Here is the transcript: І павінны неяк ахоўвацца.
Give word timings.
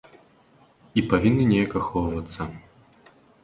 І 1.01 1.03
павінны 1.11 1.43
неяк 1.51 1.77
ахоўвацца. 1.83 2.51